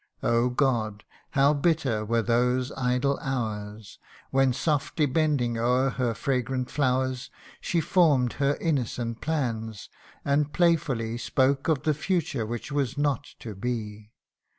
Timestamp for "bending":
5.05-5.59